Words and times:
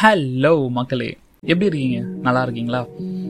Hello 0.00 0.68
மக்களே. 0.68 1.16
எப்படி 1.40 1.66
இருக்கீங்க? 1.66 2.04
நல்லா 2.22 2.42
இருக்கீங்களா? 2.42 2.86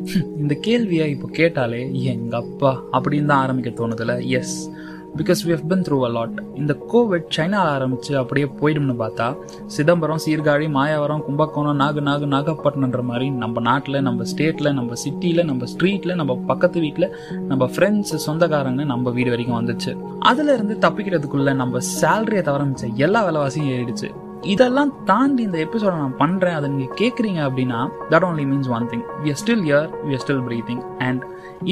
இந்த 0.41 0.55
கேள்வியை 0.55 1.11
இப்போ 1.11 1.29
கேட்டாலே 1.29 1.93
எங்க 1.93 2.37
அப்பா 2.37 2.83
அப்படின்னு 2.93 3.25
தான் 3.25 3.43
ஆரம்பிக்க 3.43 3.71
தோணுதுல? 3.71 4.29
Yes 4.29 4.71
because 5.17 5.47
we 5.47 5.51
have 5.51 5.67
been 5.67 5.81
through 5.81 6.05
a 6.05 6.09
lot 6.09 6.43
இந்த 6.55 6.79
கோவிட் 6.93 7.29
சைனாவில் 7.29 7.73
ஆரம்பிச்சு 7.77 8.15
அப்படியே 8.15 8.47
போயிடும்னு 8.61 8.95
பார்த்தா 8.99 9.37
சிதம்பரம் 9.67 10.17
சீர்காழி 10.17 10.69
மாயாவரம் 10.69 11.21
கும்பகோணம் 11.21 11.77
நாகு 11.77 12.01
நாகு 12.01 12.27
நாகப்பட்டினன்ற 12.27 13.03
மாதிரி 13.03 13.31
நம்ம 13.31 13.61
நாட்டில் 13.61 14.01
நம்ம 14.01 14.25
ஸ்டேட்டில் 14.25 14.73
நம்ம 14.73 14.95
சிட்டியில் 14.95 15.45
நம்ம 15.45 15.65
ஸ்ட்ரீட்டில் 15.65 16.15
நம்ம 16.15 16.37
பக்கத்து 16.37 16.81
வீட்டில் 16.81 17.11
நம்ம 17.47 17.71
ஃப்ரெண்ட்ஸ் 17.77 18.15
சொந்தக்காரங்க 18.15 18.85
நம்ம 18.85 19.11
வீடு 19.11 19.31
வரைக்கும் 19.31 19.59
வந்துச்சு. 19.61 19.95
அதுலேருந்து 20.23 20.77
தப்பிக்கிறதுக்குள்ளே 20.79 20.85
தப்பிக்கிறதுக்குள்ள 20.85 21.55
நம்ம 21.55 21.79
சேலரியை 21.79 22.43
தவிர 22.43 22.65
மிச்ச 22.65 22.95
எல்லா 22.95 23.31
விலைவாசியும் 23.31 23.71
ஏறிடுச்சு. 23.71 24.11
இதெல்லாம் 24.43 24.93
தாண்டி 25.05 25.43
இந்த 25.43 25.59
எபிசோட 25.67 25.93
நான் 26.03 26.17
பண்றேன். 26.17 26.57
அதை 26.59 26.69
நீங்க 26.71 26.95
கேக்குறீங்க 27.01 27.41
அப்படின்னா 27.49 27.81
that 28.13 28.27
only 28.29 28.45
means 28.51 28.71
one 28.77 28.87
thing 28.93 29.05
we 29.23 29.29
are 29.35 29.41
still 29.43 29.65
here 29.69 29.89
we 30.07 30.13
are 30.17 30.23
still 30.25 30.45
breathing 30.49 30.83
and 30.99 31.25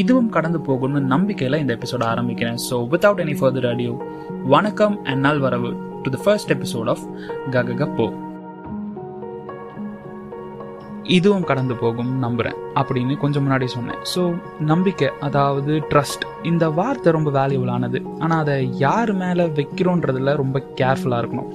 இதுவும் 0.03 0.29
கடந்து 0.29 0.59
போகும்னு 0.59 1.01
நம்பிக்கையில 1.15 1.59
இந்த 1.63 1.79
எபிசோட 1.79 2.05
ஆரம்பிக்கிறேன். 2.13 2.59
ஸோ 2.69 2.77
வித்வுட் 2.93 3.23
எனி 3.25 3.37
ஃபர்தர் 3.41 3.71
அடியோ 3.73 3.95
வணக்கம் 4.55 5.05
அண்ட் 5.05 5.23
நல்வரவு 5.27 5.73
to 6.03 6.11
the 6.17 6.21
first 6.27 6.53
episode 6.53 6.91
of 6.95 7.05
கககப்போ. 7.51 8.09
இதுவும் 11.17 11.47
கடந்து 11.49 11.75
போகும் 11.75 12.13
நம்புறேன் 12.23 12.59
அப்படின்னு 12.81 13.15
கொஞ்சம் 13.23 13.45
முன்னாடி 13.47 13.65
சொன்னேன். 13.65 13.99
ஸோ 14.15 14.21
நம்பிக்கை 14.59 15.09
அதாவது 15.21 15.73
ட்ரஸ்ட் 15.91 16.25
இந்த 16.51 16.71
வார்த்தை 16.71 17.13
ரொம்ப 17.13 17.31
வேல்யூபிளானது 17.41 18.01
ஆனால் 18.19 18.39
அதை 18.39 18.79
யார் 18.79 19.13
மேலே 19.13 19.45
வைக்கிறோன்றதுல 19.59 20.35
ரொம்ப 20.43 20.63
கேர்ஃபுல்லாக 20.81 21.23
இருக்கணும். 21.23 21.51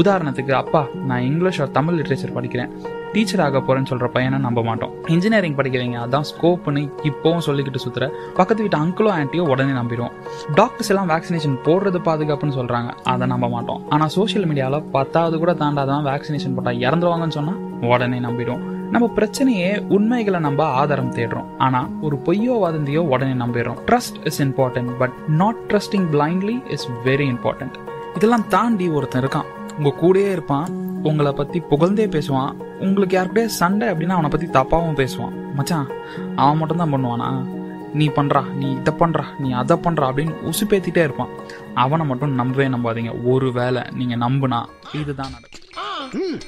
உதாரணத்துக்கு 0.00 0.52
அப்பா 0.62 0.86
நான் 1.06 1.22
இங்கிலீஷ் 1.22 1.60
ஒரு 1.60 1.70
தமிழ் 1.70 1.98
லிட்ரேச்சர் 2.00 2.36
படிக்கிறேன். 2.36 2.70
டீச்சர் 3.12 3.40
ஆக 3.40 3.58
போறேன்னு 3.58 3.90
சொல்ற 3.90 4.06
பையனை 4.06 4.38
நம்ப 4.38 4.62
மாட்டோம். 4.62 4.90
இன்ஜினியரிங் 5.06 5.56
படிக்கிறவங்க 5.56 6.00
அதான் 6.06 6.26
ஸ்கோப்னு 6.30 6.82
இப்போவும் 7.02 7.44
சொல்லிக்கிட்டு 7.46 7.80
சுத்துற. 7.84 8.06
பக்கத்து 8.34 8.64
வீட்டு 8.64 8.78
அங்கிளோ 8.78 9.12
ஆன்ட்டியோ 9.18 9.44
உடனே 9.48 9.70
நம்பிடுவோம். 9.70 10.14
டாக்டர்ஸ் 10.54 10.88
எல்லாம் 10.88 11.08
வேக்சினேஷன் 11.08 11.56
போடுறது 11.64 12.00
பாதுகாப்புன்னு 12.08 12.58
சொல்றாங்க 12.60 12.90
அதை 13.04 13.26
நம்ப 13.26 13.48
மாட்டோம். 13.48 13.82
ஆனா 13.88 14.06
சோஷியல் 14.06 14.48
மீடியால 14.48 14.82
பத்தாவது 14.90 15.38
கூட 15.38 15.52
தாண்டாதான் 15.52 16.06
வேக்சினேஷன் 16.10 16.54
போட்டா 16.54 16.70
இறந்துருவாங்கன்னு 16.70 17.38
சொன்னா 17.38 17.54
உடனே 17.92 18.18
நம்பிடுவோம். 18.18 18.64
நம்ம 18.94 19.10
பிரச்சனையே 19.16 19.88
உண்மைகளை 19.88 20.40
நம்ம 20.40 20.64
ஆதாரம் 20.64 21.12
தேடுறோம். 21.12 21.48
ஆனா 21.58 21.88
ஒரு 22.02 22.16
பொய்யோ 22.24 22.54
வதந்தியோ 22.66 22.98
உடனே 22.98 23.44
நம்பிடுறோம். 23.44 23.78
Trust 23.86 24.18
is 24.24 24.42
important 24.42 24.90
but 24.98 25.16
not 25.28 25.60
trusting 25.68 26.08
blindly 26.12 26.56
is 26.70 26.88
very 27.04 27.28
important 27.34 27.78
இதெல்லாம் 28.14 28.48
தாண்டி 28.48 28.88
ஒருத்தன் 28.88 29.24
இருக்கான். 29.24 29.48
உங்க 29.78 29.90
கூடயே 30.02 30.30
இருப்பான் 30.30 30.70
உங்களை 31.02 31.32
பத்தி 31.32 31.58
புகழ்ந்தே 31.60 32.06
பேசுவான். 32.06 32.52
உங்களுக்கு 32.84 33.14
யாருக்கிட்டே 33.18 33.44
சண்டை 33.46 33.88
அப்படின்னா 33.88 34.16
அவனை 34.16 34.30
பத்தி 34.30 34.46
தப்பாவும் 34.46 34.98
பேசுவான். 35.00 35.36
மச்சான் 35.54 35.88
அவன் 36.36 36.58
மட்டும்தான் 36.58 36.92
பண்ணுவானா? 36.92 37.56
நீ 37.92 38.08
பண்றா 38.08 38.42
நீ 38.60 38.70
இதை 38.70 38.94
பண்றா 38.94 39.24
நீ 39.38 39.50
அதை 39.52 39.76
பண்றா 39.76 40.06
அப்படின்னு 40.08 40.34
உசுப்பேத்திட்டே 40.50 41.02
இருப்பான். 41.06 41.32
அவனை 41.74 42.06
மட்டும் 42.06 42.34
நம்பவே 42.34 42.68
நம்பாதீங்க. 42.68 43.12
ஒரு 43.24 43.52
வேளை 43.52 43.82
நீங்க 43.92 44.16
நம்புனா 44.16 44.60
இதுதான் 44.92 45.30
நடக்கும். 45.30 46.40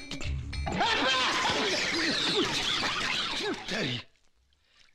சரி. 3.66 3.94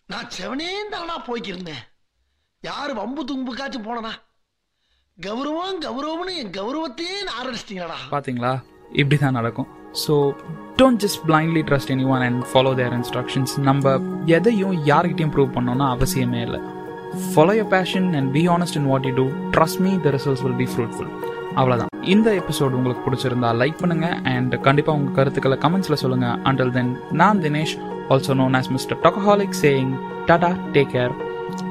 நான் 0.06 0.30
செவனே 0.38 0.70
தானா 0.92 1.16
போய்க்கிருந்தேன். 1.26 1.84
யாரு 2.62 2.94
வம்பு 2.94 3.22
தும்புக்காச்சும் 3.24 3.88
போனனா? 3.88 4.14
கௌரவம் 5.24 5.78
கௌரவம்னு 5.84 6.32
என் 6.40 6.50
கௌரவத்தையே 6.56 7.18
ஆரம்பிச்சிட்டீங்களா 7.40 7.98
பாத்தீங்களா? 8.14 8.50
இப்படி 9.02 9.18
தான் 9.22 9.38
நடக்கும். 9.38 9.68
So 10.02 10.14
don't 10.80 11.00
just 11.04 11.20
blindly 11.30 11.62
trust 11.70 11.92
anyone 12.14 12.24
and 12.26 12.42
follow 12.50 12.72
their 12.80 12.96
instructions 12.98 13.54
நம்ம 13.68 13.94
எதையும் 14.38 14.76
யார்கிட்டையும் 14.90 15.32
ப்ரூவ் 15.36 15.54
பண்ணோம்னா 15.58 15.88
அவசியமே 15.96 16.42
இல்லை. 16.48 16.60
Follow 17.30 17.56
your 17.60 17.72
passion 17.76 18.10
and 18.20 18.30
be 18.38 18.44
honest 18.56 18.78
in 18.82 18.90
what 18.92 19.08
you 19.10 19.14
do 19.22 19.28
trust 19.56 19.82
me 19.88 19.94
the 20.06 20.14
results 20.18 20.44
will 20.48 20.60
be 20.62 20.68
fruitful 20.74 21.10
அவ்வளோதான் 21.60 21.92
இந்த 22.16 22.30
எபிசோடு 22.42 22.78
உங்களுக்கு 22.80 23.06
பிடிச்சிருந்தா 23.10 23.52
லைக் 23.64 23.82
பண்ணுங்க 23.84 24.10
அண்ட் 24.36 24.56
கண்டிப்பாக 24.68 25.00
உங்கள் 25.00 25.18
கருத்துக்களை 25.20 25.60
கமெண்ட்ஸில் 25.66 26.02
சொல்லுங்க. 26.06 26.30
அண்டல் 26.50 26.74
தென் 26.80 26.94
நான் 27.22 27.44
Dinesh 27.46 27.76
also 28.14 28.36
known 28.44 28.58
as 28.62 28.72
mister 28.78 29.00
talkaholic 29.06 29.60
saying 29.66 29.94
tata 30.32 30.54
take 30.78 30.96
care 30.98 31.16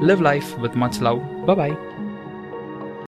live 0.09 0.23
life 0.31 0.49
with 0.65 0.79
much 0.83 0.99
love 1.07 1.21
bye bye 1.49 1.75